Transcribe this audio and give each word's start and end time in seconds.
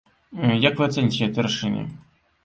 Як 0.61 0.79
вы 0.79 0.85
ацэніце 0.87 1.19
гэтае 1.25 1.45
рашэнне? 1.47 1.83